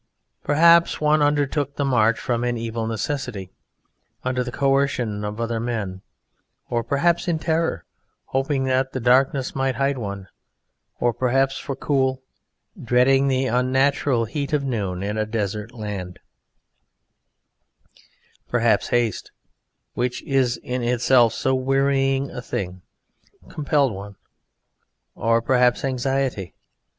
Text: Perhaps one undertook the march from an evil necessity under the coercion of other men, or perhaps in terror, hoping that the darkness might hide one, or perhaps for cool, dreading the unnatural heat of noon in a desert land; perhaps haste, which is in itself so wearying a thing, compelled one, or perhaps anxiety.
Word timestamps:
Perhaps 0.43 0.99
one 0.99 1.21
undertook 1.21 1.75
the 1.75 1.85
march 1.85 2.17
from 2.19 2.43
an 2.43 2.57
evil 2.57 2.87
necessity 2.87 3.51
under 4.23 4.43
the 4.43 4.51
coercion 4.51 5.23
of 5.23 5.39
other 5.39 5.59
men, 5.59 6.01
or 6.71 6.83
perhaps 6.83 7.27
in 7.27 7.37
terror, 7.37 7.85
hoping 8.25 8.63
that 8.63 8.93
the 8.93 8.99
darkness 8.99 9.53
might 9.55 9.75
hide 9.75 9.99
one, 9.99 10.27
or 10.99 11.13
perhaps 11.13 11.59
for 11.59 11.75
cool, 11.75 12.23
dreading 12.83 13.27
the 13.27 13.45
unnatural 13.45 14.25
heat 14.25 14.53
of 14.53 14.63
noon 14.63 15.03
in 15.03 15.19
a 15.19 15.25
desert 15.27 15.71
land; 15.71 16.17
perhaps 18.49 18.87
haste, 18.87 19.29
which 19.93 20.23
is 20.23 20.57
in 20.63 20.81
itself 20.81 21.31
so 21.31 21.53
wearying 21.53 22.31
a 22.31 22.41
thing, 22.41 22.81
compelled 23.49 23.93
one, 23.93 24.15
or 25.13 25.43
perhaps 25.43 25.85
anxiety. 25.85 26.55